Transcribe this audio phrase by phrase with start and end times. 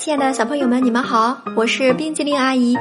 [0.00, 2.74] 亲爱的小朋友们，你们好，我是冰激凌阿姨，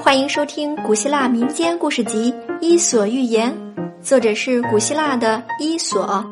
[0.00, 3.56] 欢迎收听古希腊民间故事集《伊索寓言》，
[4.02, 6.26] 作者是古希腊的伊索。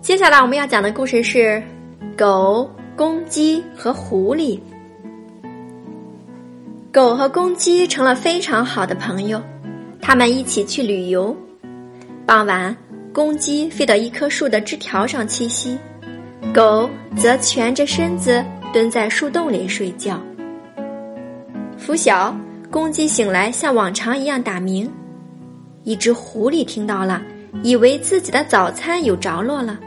[0.00, 1.62] 接下来我们要讲的故事是
[2.16, 4.58] 狗、公鸡和狐狸。
[6.94, 9.42] 狗和公鸡成了非常好的朋友，
[10.00, 11.36] 他们一起去旅游。
[12.24, 12.76] 傍晚，
[13.12, 15.76] 公鸡飞到一棵树的枝条上栖息，
[16.54, 20.22] 狗则蜷着身子蹲在树洞里睡觉。
[21.76, 22.32] 拂晓，
[22.70, 24.88] 公鸡醒来，像往常一样打鸣。
[25.82, 27.20] 一只狐狸听到了，
[27.64, 29.80] 以为自己的早餐有着落了，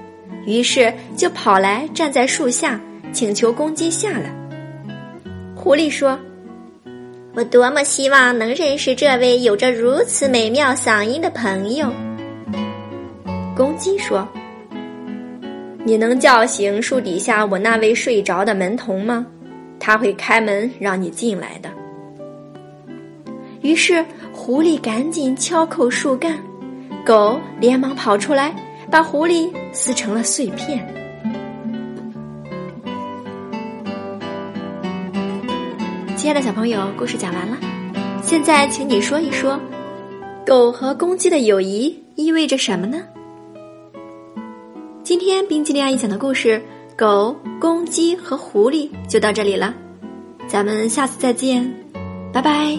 [0.46, 2.78] 于是就跑来站在树下，
[3.14, 4.30] 请求公鸡下来。
[5.56, 6.20] 狐狸说。
[7.38, 11.88] 我多么希望能认识这位有着如此美妙嗓音的朋友。
[13.56, 14.28] 公鸡说
[15.86, 19.24] ：“你能叫醒树底下我那位睡着的门童吗？
[19.80, 21.70] 他会开门让你进来的。”
[23.62, 26.40] 于是狐狸赶紧敲扣树干，
[27.06, 28.52] 狗连忙跑出来，
[28.90, 30.84] 把狐狸撕成了碎片。
[36.28, 37.58] 亲爱的小朋友，故事讲完了。
[38.22, 39.58] 现在，请你说一说，
[40.46, 43.02] 狗和公鸡的友谊意味着什么呢？
[45.04, 46.62] 今天冰激凌阿姨讲的故事
[46.98, 49.74] 《狗、公鸡和狐狸》就到这里了，
[50.50, 51.74] 咱们下次再见，
[52.34, 52.78] 拜拜。